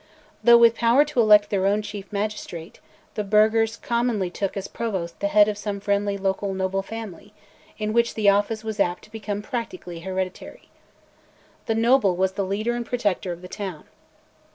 [0.43, 2.79] Though with power to elect their own chief magistrate,
[3.13, 7.33] the burghers commonly took as Provost the head of some friendly local noble family,
[7.77, 10.69] in which the office was apt to become practically hereditary.
[11.67, 13.83] The noble was the leader and protector of the town.